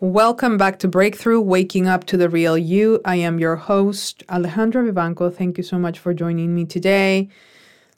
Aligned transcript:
Welcome 0.00 0.58
back 0.58 0.78
to 0.78 0.86
Breakthrough 0.86 1.40
Waking 1.40 1.88
Up 1.88 2.04
to 2.04 2.16
the 2.16 2.28
Real 2.28 2.56
You. 2.56 3.00
I 3.04 3.16
am 3.16 3.40
your 3.40 3.56
host, 3.56 4.24
Alejandra 4.28 4.88
Vivanco. 4.88 5.34
Thank 5.34 5.58
you 5.58 5.64
so 5.64 5.76
much 5.76 5.98
for 5.98 6.14
joining 6.14 6.54
me 6.54 6.66
today. 6.66 7.28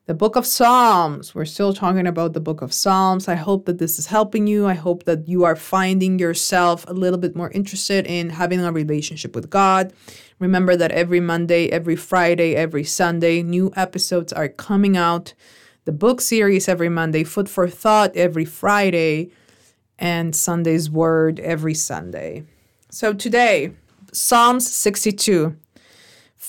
The 0.06 0.14
book 0.14 0.34
of 0.34 0.46
Psalms. 0.46 1.34
We're 1.34 1.44
still 1.44 1.74
talking 1.74 2.06
about 2.06 2.32
the 2.32 2.40
book 2.40 2.62
of 2.62 2.72
Psalms. 2.72 3.28
I 3.28 3.34
hope 3.34 3.66
that 3.66 3.76
this 3.76 3.98
is 3.98 4.06
helping 4.06 4.46
you. 4.46 4.66
I 4.66 4.72
hope 4.72 5.04
that 5.04 5.28
you 5.28 5.44
are 5.44 5.54
finding 5.54 6.18
yourself 6.18 6.86
a 6.88 6.94
little 6.94 7.18
bit 7.18 7.36
more 7.36 7.50
interested 7.50 8.06
in 8.06 8.30
having 8.30 8.64
a 8.64 8.72
relationship 8.72 9.34
with 9.34 9.50
God. 9.50 9.92
Remember 10.38 10.76
that 10.76 10.92
every 10.92 11.20
Monday, 11.20 11.68
every 11.68 11.96
Friday, 11.96 12.56
every 12.56 12.82
Sunday, 12.82 13.42
new 13.42 13.70
episodes 13.76 14.32
are 14.32 14.48
coming 14.48 14.96
out. 14.96 15.34
The 15.84 15.92
book 15.92 16.22
series 16.22 16.66
every 16.66 16.88
Monday, 16.88 17.24
Food 17.24 17.50
for 17.50 17.68
Thought 17.68 18.16
every 18.16 18.46
Friday, 18.46 19.32
and 20.00 20.34
Sunday's 20.34 20.90
Word 20.90 21.38
every 21.38 21.74
Sunday. 21.74 22.44
So 22.90 23.12
today, 23.12 23.72
Psalms 24.12 24.68
62. 24.68 25.56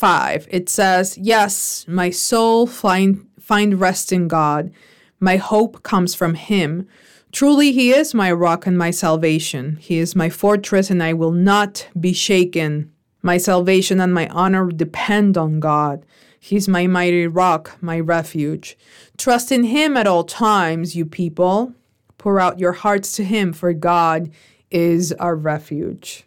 5 0.02 0.48
it 0.50 0.68
says 0.68 1.16
yes 1.20 1.86
my 1.88 2.10
soul 2.10 2.66
find 2.66 3.28
find 3.40 3.80
rest 3.80 4.12
in 4.12 4.28
god. 4.28 4.72
My 5.20 5.36
hope 5.38 5.84
comes 5.84 6.16
from 6.16 6.34
him. 6.34 6.88
Truly 7.32 7.72
he 7.72 7.92
is 7.92 8.14
my 8.16 8.32
rock 8.32 8.66
and 8.66 8.76
my 8.76 8.90
salvation. 8.90 9.76
He 9.76 10.00
is 10.00 10.16
my 10.16 10.30
fortress 10.30 10.90
and 10.90 11.04
i 11.04 11.14
will 11.14 11.32
not 11.32 11.88
be 12.00 12.14
shaken. 12.14 12.92
My 13.22 13.38
salvation 13.38 14.00
and 14.00 14.12
my 14.12 14.28
honor 14.30 14.72
depend 14.72 15.38
on 15.38 15.60
god. 15.60 16.04
He's 16.40 16.68
my 16.68 16.88
mighty 16.88 17.28
rock 17.28 17.78
my 17.80 18.00
refuge. 18.00 18.78
Trust 19.18 19.52
in 19.52 19.66
him 19.66 19.98
at 19.98 20.08
all 20.08 20.24
times 20.24 20.96
you 20.96 21.06
people 21.06 21.76
pour 22.22 22.40
out 22.40 22.60
your 22.60 22.74
hearts 22.84 23.12
to 23.14 23.24
him 23.24 23.52
for 23.52 23.74
god 23.74 24.30
is 24.70 25.12
our 25.14 25.36
refuge 25.36 26.26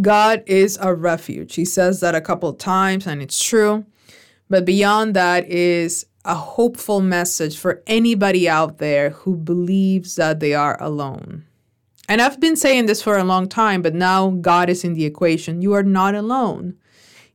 God 0.00 0.42
is 0.46 0.78
a 0.80 0.94
refuge. 0.94 1.54
He 1.54 1.64
says 1.64 2.00
that 2.00 2.14
a 2.14 2.20
couple 2.20 2.48
of 2.48 2.58
times, 2.58 3.06
and 3.06 3.22
it's 3.22 3.42
true. 3.42 3.86
But 4.48 4.64
beyond 4.64 5.14
that 5.14 5.48
is 5.48 6.06
a 6.24 6.34
hopeful 6.34 7.00
message 7.00 7.56
for 7.56 7.82
anybody 7.86 8.48
out 8.48 8.78
there 8.78 9.10
who 9.10 9.36
believes 9.36 10.16
that 10.16 10.40
they 10.40 10.54
are 10.54 10.80
alone. 10.82 11.44
And 12.08 12.20
I've 12.20 12.40
been 12.40 12.56
saying 12.56 12.86
this 12.86 13.02
for 13.02 13.16
a 13.16 13.24
long 13.24 13.48
time, 13.48 13.82
but 13.82 13.94
now 13.94 14.30
God 14.30 14.68
is 14.68 14.84
in 14.84 14.94
the 14.94 15.04
equation. 15.04 15.62
You 15.62 15.72
are 15.72 15.82
not 15.82 16.14
alone. 16.14 16.76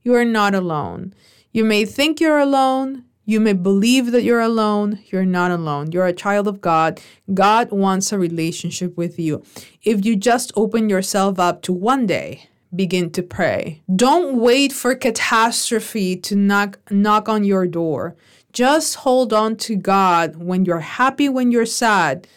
You 0.04 0.16
are 0.16 0.26
not 0.26 0.54
alone. 0.54 1.14
You 1.52 1.66
may 1.66 1.86
think 1.86 2.20
you're 2.20 2.40
alone. 2.40 3.06
You 3.26 3.40
may 3.40 3.54
believe 3.54 4.12
that 4.12 4.24
you're 4.24 4.42
alone. 4.42 5.00
You're 5.06 5.26
not 5.26 5.52
alone. 5.52 5.92
You're 5.92 6.08
a 6.08 6.14
child 6.14 6.48
of 6.48 6.60
God. 6.60 7.00
God 7.34 7.72
wants 7.72 8.12
a 8.12 8.20
relationship 8.20 8.98
with 8.98 9.20
you. 9.20 9.44
If 9.84 10.06
you 10.06 10.16
just 10.16 10.52
open 10.56 10.90
yourself 10.90 11.40
up 11.40 11.62
to 11.64 11.74
one 11.74 12.08
day, 12.08 12.50
begin 12.76 13.12
to 13.12 13.24
pray. 13.24 13.82
Don't 13.96 14.38
wait 14.38 14.74
for 14.74 14.96
catastrophe 14.96 16.16
to 16.18 16.36
knock 16.36 16.80
knock 16.90 17.30
on 17.30 17.44
your 17.44 17.68
door. 17.68 18.16
Just 18.54 18.96
hold 18.96 19.32
on 19.32 19.56
to 19.58 19.76
God 19.76 20.38
when 20.38 20.66
you're 20.66 20.80
happy, 20.80 21.30
when 21.30 21.52
you're 21.52 21.66
sad, 21.66 22.28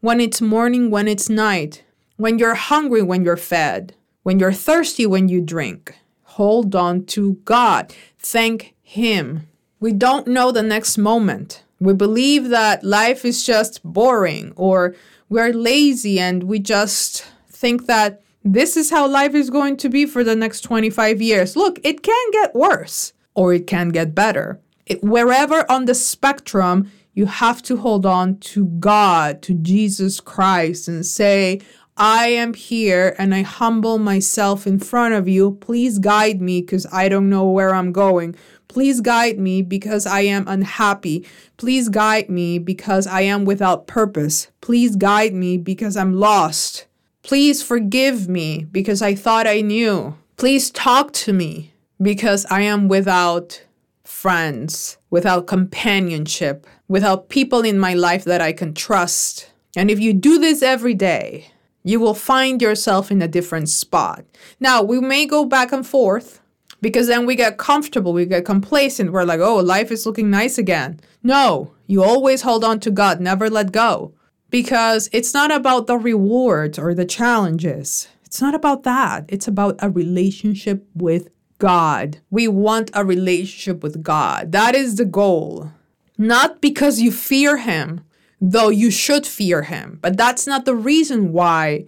when 0.00 0.20
it's 0.20 0.40
morning, 0.40 0.90
when 0.90 1.08
it's 1.08 1.28
night, 1.28 1.82
when 2.16 2.38
you're 2.38 2.54
hungry, 2.54 3.02
when 3.02 3.24
you're 3.24 3.36
fed, 3.36 3.94
when 4.22 4.38
you're 4.38 4.52
thirsty, 4.52 5.06
when 5.06 5.28
you 5.28 5.40
drink. 5.40 5.94
Hold 6.22 6.74
on 6.74 7.04
to 7.06 7.34
God. 7.44 7.92
Thank 8.18 8.74
Him. 8.82 9.48
We 9.80 9.92
don't 9.92 10.26
know 10.26 10.52
the 10.52 10.62
next 10.62 10.96
moment. 10.96 11.62
We 11.78 11.92
believe 11.92 12.48
that 12.48 12.82
life 12.82 13.24
is 13.24 13.44
just 13.44 13.82
boring 13.82 14.52
or 14.56 14.94
we're 15.28 15.52
lazy 15.52 16.18
and 16.18 16.44
we 16.44 16.58
just 16.58 17.26
think 17.50 17.86
that 17.86 18.22
this 18.42 18.76
is 18.76 18.90
how 18.90 19.08
life 19.08 19.34
is 19.34 19.50
going 19.50 19.76
to 19.78 19.88
be 19.88 20.06
for 20.06 20.22
the 20.22 20.36
next 20.36 20.60
25 20.60 21.20
years. 21.20 21.56
Look, 21.56 21.80
it 21.84 22.02
can 22.02 22.30
get 22.30 22.54
worse 22.54 23.12
or 23.34 23.52
it 23.52 23.66
can 23.66 23.90
get 23.90 24.14
better. 24.14 24.60
It, 24.86 25.02
wherever 25.02 25.70
on 25.70 25.84
the 25.84 25.94
spectrum, 25.94 26.90
you 27.12 27.26
have 27.26 27.60
to 27.62 27.78
hold 27.78 28.06
on 28.06 28.38
to 28.38 28.66
God, 28.66 29.42
to 29.42 29.54
Jesus 29.54 30.20
Christ, 30.20 30.86
and 30.86 31.04
say, 31.04 31.60
I 31.98 32.26
am 32.28 32.52
here 32.52 33.14
and 33.18 33.34
I 33.34 33.40
humble 33.40 33.98
myself 33.98 34.66
in 34.66 34.78
front 34.78 35.14
of 35.14 35.26
you. 35.26 35.52
Please 35.60 35.98
guide 35.98 36.42
me 36.42 36.60
because 36.60 36.86
I 36.92 37.08
don't 37.08 37.30
know 37.30 37.48
where 37.48 37.74
I'm 37.74 37.90
going. 37.90 38.36
Please 38.68 39.00
guide 39.00 39.38
me 39.38 39.62
because 39.62 40.06
I 40.06 40.20
am 40.20 40.46
unhappy. 40.46 41.26
Please 41.56 41.88
guide 41.88 42.28
me 42.28 42.58
because 42.58 43.06
I 43.06 43.22
am 43.22 43.46
without 43.46 43.86
purpose. 43.86 44.48
Please 44.60 44.96
guide 44.96 45.32
me 45.32 45.56
because 45.56 45.96
I'm 45.96 46.12
lost. 46.12 46.86
Please 47.22 47.62
forgive 47.62 48.28
me 48.28 48.64
because 48.70 49.00
I 49.00 49.14
thought 49.14 49.46
I 49.46 49.62
knew. 49.62 50.16
Please 50.36 50.70
talk 50.70 51.12
to 51.14 51.32
me 51.32 51.72
because 52.02 52.44
I 52.50 52.60
am 52.60 52.88
without 52.88 53.64
friends, 54.04 54.98
without 55.08 55.46
companionship, 55.46 56.66
without 56.88 57.30
people 57.30 57.62
in 57.62 57.78
my 57.78 57.94
life 57.94 58.24
that 58.24 58.42
I 58.42 58.52
can 58.52 58.74
trust. 58.74 59.50
And 59.74 59.90
if 59.90 59.98
you 59.98 60.12
do 60.12 60.38
this 60.38 60.62
every 60.62 60.94
day, 60.94 61.52
you 61.86 62.00
will 62.00 62.14
find 62.14 62.60
yourself 62.60 63.12
in 63.12 63.22
a 63.22 63.28
different 63.28 63.68
spot. 63.68 64.24
Now, 64.58 64.82
we 64.82 64.98
may 64.98 65.24
go 65.24 65.44
back 65.44 65.70
and 65.70 65.86
forth 65.86 66.40
because 66.80 67.06
then 67.06 67.26
we 67.26 67.36
get 67.36 67.58
comfortable, 67.58 68.12
we 68.12 68.26
get 68.26 68.44
complacent. 68.44 69.12
We're 69.12 69.22
like, 69.22 69.38
oh, 69.38 69.58
life 69.58 69.92
is 69.92 70.04
looking 70.04 70.28
nice 70.28 70.58
again. 70.58 70.98
No, 71.22 71.72
you 71.86 72.02
always 72.02 72.42
hold 72.42 72.64
on 72.64 72.80
to 72.80 72.90
God, 72.90 73.20
never 73.20 73.48
let 73.48 73.70
go 73.70 74.12
because 74.50 75.08
it's 75.12 75.32
not 75.32 75.52
about 75.52 75.86
the 75.86 75.96
rewards 75.96 76.76
or 76.76 76.92
the 76.92 77.04
challenges. 77.04 78.08
It's 78.24 78.42
not 78.42 78.56
about 78.56 78.82
that. 78.82 79.24
It's 79.28 79.46
about 79.46 79.76
a 79.78 79.88
relationship 79.88 80.84
with 80.92 81.28
God. 81.58 82.18
We 82.30 82.48
want 82.48 82.90
a 82.94 83.04
relationship 83.04 83.84
with 83.84 84.02
God. 84.02 84.50
That 84.50 84.74
is 84.74 84.96
the 84.96 85.04
goal. 85.04 85.70
Not 86.18 86.60
because 86.60 87.00
you 87.00 87.12
fear 87.12 87.58
Him, 87.58 88.00
though 88.40 88.68
you 88.68 88.90
should 88.90 89.26
fear 89.26 89.62
Him, 89.62 89.98
but 90.02 90.16
that's 90.16 90.46
not 90.46 90.64
the 90.64 90.74
reason 90.74 91.32
why 91.32 91.86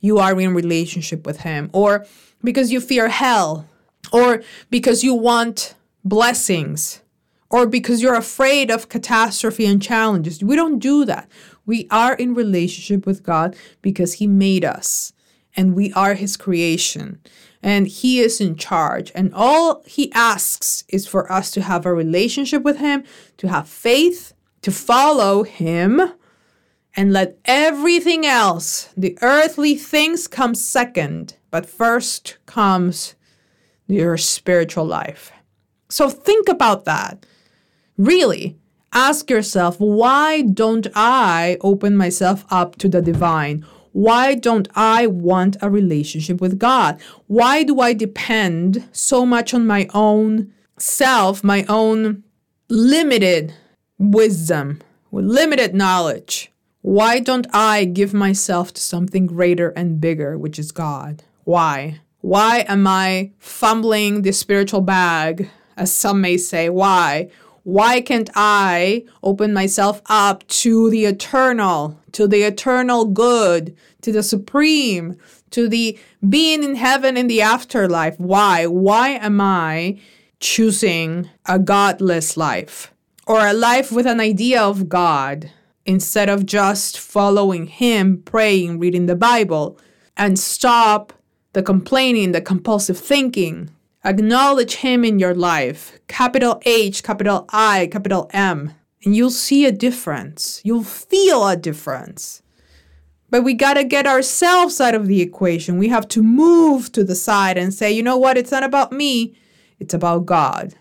you 0.00 0.18
are 0.18 0.38
in 0.40 0.54
relationship 0.54 1.26
with 1.26 1.40
Him, 1.40 1.70
or 1.72 2.06
because 2.42 2.70
you 2.70 2.80
fear 2.80 3.08
hell, 3.08 3.68
or 4.12 4.42
because 4.70 5.02
you 5.02 5.14
want 5.14 5.74
blessings, 6.04 7.02
or 7.50 7.66
because 7.66 8.02
you're 8.02 8.14
afraid 8.14 8.70
of 8.70 8.88
catastrophe 8.88 9.66
and 9.66 9.82
challenges. 9.82 10.42
We 10.42 10.56
don't 10.56 10.78
do 10.78 11.04
that. 11.04 11.28
We 11.64 11.88
are 11.90 12.14
in 12.14 12.34
relationship 12.34 13.06
with 13.06 13.22
God 13.22 13.56
because 13.82 14.14
He 14.14 14.26
made 14.26 14.64
us 14.64 15.12
and 15.56 15.74
we 15.74 15.92
are 15.94 16.14
His 16.14 16.36
creation 16.36 17.20
and 17.62 17.86
He 17.86 18.20
is 18.20 18.40
in 18.40 18.56
charge. 18.56 19.10
And 19.14 19.32
all 19.34 19.82
He 19.86 20.12
asks 20.12 20.84
is 20.88 21.06
for 21.06 21.30
us 21.30 21.50
to 21.52 21.62
have 21.62 21.86
a 21.86 21.94
relationship 21.94 22.62
with 22.62 22.78
Him, 22.78 23.04
to 23.38 23.48
have 23.48 23.68
faith, 23.68 24.32
to 24.66 24.72
follow 24.72 25.44
Him, 25.44 26.02
and 26.96 27.12
let 27.12 27.38
everything 27.44 28.26
else, 28.26 28.88
the 28.96 29.16
earthly 29.22 29.76
things, 29.76 30.26
come 30.26 30.54
second. 30.54 31.36
But 31.50 31.66
first 31.66 32.38
comes 32.46 33.14
your 33.86 34.16
spiritual 34.16 34.84
life. 34.84 35.30
So 35.88 36.10
think 36.10 36.48
about 36.48 36.84
that. 36.84 37.24
Really, 37.96 38.58
Ask 38.92 39.28
yourself, 39.28 39.78
why 39.78 40.40
don't 40.40 40.86
I 40.94 41.58
open 41.60 41.96
myself 41.98 42.46
up 42.50 42.76
to 42.76 42.88
the 42.88 43.02
divine? 43.02 43.62
Why 43.92 44.34
don't 44.34 44.68
I 44.74 45.06
want 45.06 45.58
a 45.60 45.68
relationship 45.68 46.40
with 46.40 46.58
God? 46.58 46.98
Why 47.26 47.62
do 47.62 47.80
I 47.80 47.92
depend 47.92 48.88
so 48.92 49.26
much 49.26 49.52
on 49.52 49.66
my 49.66 49.86
own 49.92 50.50
self, 50.78 51.44
my 51.44 51.66
own 51.68 52.24
limited 52.70 53.52
wisdom, 53.98 54.80
with 55.10 55.24
limited 55.24 55.74
knowledge? 55.74 56.52
Why 56.82 57.18
don't 57.18 57.46
I 57.52 57.84
give 57.84 58.14
myself 58.14 58.72
to 58.74 58.80
something 58.80 59.26
greater 59.26 59.70
and 59.70 60.00
bigger, 60.00 60.38
which 60.38 60.58
is 60.58 60.70
God? 60.70 61.22
Why? 61.44 62.00
Why 62.20 62.64
am 62.68 62.86
I 62.86 63.32
fumbling 63.38 64.22
the 64.22 64.32
spiritual 64.32 64.80
bag, 64.80 65.50
as 65.76 65.92
some 65.92 66.20
may 66.20 66.36
say? 66.36 66.68
Why? 66.68 67.30
Why 67.64 68.00
can't 68.00 68.30
I 68.36 69.04
open 69.24 69.52
myself 69.52 70.00
up 70.06 70.46
to 70.62 70.88
the 70.90 71.04
eternal, 71.04 72.00
to 72.12 72.28
the 72.28 72.42
eternal 72.42 73.06
good, 73.06 73.76
to 74.02 74.12
the 74.12 74.22
supreme, 74.22 75.16
to 75.50 75.68
the 75.68 75.98
being 76.28 76.62
in 76.62 76.76
heaven 76.76 77.16
in 77.16 77.26
the 77.26 77.42
afterlife? 77.42 78.18
Why? 78.20 78.66
Why 78.66 79.10
am 79.10 79.40
I 79.40 79.98
choosing 80.38 81.28
a 81.46 81.58
godless 81.58 82.36
life 82.36 82.92
or 83.26 83.46
a 83.46 83.52
life 83.52 83.90
with 83.90 84.06
an 84.06 84.20
idea 84.20 84.62
of 84.62 84.88
God 84.88 85.50
instead 85.84 86.28
of 86.28 86.46
just 86.46 86.98
following 86.98 87.66
Him, 87.66 88.22
praying, 88.22 88.78
reading 88.78 89.06
the 89.06 89.16
Bible, 89.16 89.78
and 90.16 90.38
stop 90.38 91.12
the 91.52 91.62
complaining, 91.62 92.32
the 92.32 92.40
compulsive 92.40 92.98
thinking? 92.98 93.70
Acknowledge 94.04 94.76
Him 94.76 95.04
in 95.04 95.18
your 95.18 95.34
life. 95.34 95.98
Capital 96.06 96.62
H, 96.64 97.02
capital 97.02 97.46
I, 97.50 97.88
capital 97.90 98.30
M. 98.32 98.72
And 99.04 99.16
you'll 99.16 99.30
see 99.30 99.66
a 99.66 99.72
difference. 99.72 100.60
You'll 100.64 100.84
feel 100.84 101.46
a 101.46 101.56
difference. 101.56 102.42
But 103.28 103.42
we 103.42 103.54
got 103.54 103.74
to 103.74 103.84
get 103.84 104.06
ourselves 104.06 104.80
out 104.80 104.94
of 104.94 105.08
the 105.08 105.20
equation. 105.20 105.78
We 105.78 105.88
have 105.88 106.06
to 106.08 106.22
move 106.22 106.92
to 106.92 107.02
the 107.02 107.16
side 107.16 107.58
and 107.58 107.74
say, 107.74 107.90
you 107.90 108.02
know 108.02 108.16
what? 108.16 108.38
It's 108.38 108.52
not 108.52 108.62
about 108.62 108.92
me, 108.92 109.36
it's 109.80 109.94
about 109.94 110.26
God. 110.26 110.74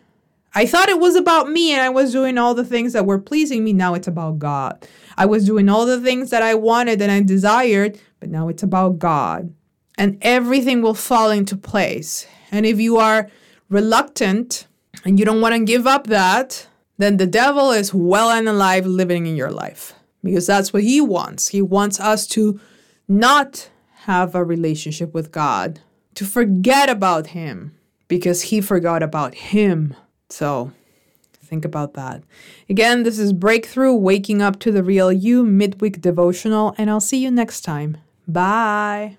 I 0.58 0.66
thought 0.66 0.88
it 0.88 1.00
was 1.00 1.16
about 1.16 1.50
me 1.50 1.74
and 1.74 1.82
I 1.82 1.90
was 1.90 2.14
doing 2.14 2.38
all 2.38 2.56
the 2.56 2.64
things 2.64 2.94
that 2.94 3.06
were 3.06 3.20
pleasing 3.20 3.64
me. 3.64 3.74
Now 3.74 3.94
it's 3.94 4.08
about 4.08 4.40
God. 4.40 4.88
I 5.18 5.26
was 5.26 5.46
doing 5.46 5.68
all 5.68 5.86
the 5.86 6.00
things 6.00 6.30
that 6.30 6.42
I 6.42 6.56
wanted 6.56 7.02
and 7.02 7.12
I 7.12 7.22
desired, 7.22 8.00
but 8.22 8.30
now 8.30 8.48
it's 8.48 8.64
about 8.64 8.98
God. 8.98 9.54
And 9.98 10.18
everything 10.22 10.82
will 10.82 10.94
fall 10.94 11.30
into 11.30 11.58
place. 11.58 12.26
And 12.52 12.66
if 12.66 12.80
you 12.80 12.98
are 12.98 13.30
reluctant 13.70 14.68
and 15.04 15.20
you 15.20 15.26
don't 15.26 15.42
want 15.42 15.56
to 15.56 15.64
give 15.64 15.86
up 15.86 16.08
that, 16.08 16.68
then 16.98 17.18
the 17.18 17.28
devil 17.28 17.72
is 17.72 17.94
well 17.94 18.30
and 18.30 18.48
alive 18.48 18.86
living 18.86 19.26
in 19.26 19.36
your 19.36 19.52
life 19.52 19.94
because 20.24 20.48
that's 20.48 20.72
what 20.72 20.84
he 20.84 21.02
wants. 21.02 21.50
He 21.50 21.62
wants 21.62 22.00
us 22.00 22.26
to 22.28 22.60
not 23.08 23.70
have 24.06 24.36
a 24.36 24.44
relationship 24.44 25.14
with 25.14 25.32
God, 25.32 25.82
to 26.16 26.26
forget 26.26 26.90
about 26.90 27.28
him 27.28 27.78
because 28.08 28.44
he 28.44 28.62
forgot 28.62 29.04
about 29.04 29.36
him. 29.36 29.96
So 30.36 30.74
think 31.42 31.64
about 31.64 31.94
that. 31.94 32.22
Again, 32.70 33.04
this 33.04 33.18
is 33.18 33.32
Breakthrough 33.32 33.94
Waking 33.94 34.42
Up 34.42 34.60
to 34.60 34.72
the 34.72 34.84
Real 34.84 35.10
You 35.10 35.46
midweek 35.46 36.02
devotional, 36.02 36.76
and 36.78 36.90
I'll 36.90 37.00
see 37.00 37.24
you 37.24 37.32
next 37.32 37.62
time. 37.62 37.96
Bye. 38.28 39.14